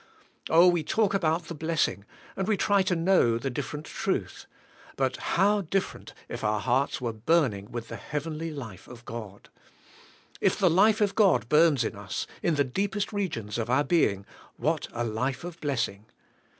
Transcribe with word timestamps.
Oh! 0.49 0.67
we 0.67 0.81
talk 0.81 1.13
about 1.13 1.43
the 1.43 1.53
bless 1.53 1.87
ing, 1.87 2.05
and 2.35 2.57
try 2.59 2.81
to 2.81 2.95
know 2.95 3.37
the 3.37 3.51
different 3.51 3.85
truth. 3.85 4.47
But 4.95 5.15
how 5.37 5.61
different, 5.61 6.15
if 6.27 6.43
our 6.43 6.59
hearts 6.59 6.99
were 6.99 7.13
burning 7.13 7.69
with 7.71 7.89
the 7.89 7.97
heav 7.97 8.23
enly 8.23 8.51
life 8.51 8.87
of 8.87 9.05
God. 9.05 9.49
If 10.39 10.57
the 10.57 10.71
life 10.71 11.01
of 11.01 11.13
God 11.13 11.47
burns 11.49 11.83
in 11.83 11.95
us, 11.95 12.25
in 12.41 12.55
the 12.55 12.63
deepest 12.63 13.13
regions 13.13 13.59
of 13.59 13.69
our 13.69 13.83
being, 13.83 14.25
what 14.57 14.87
a 14.91 15.03
life 15.03 15.43
of 15.43 15.61
blessing. 15.61 16.07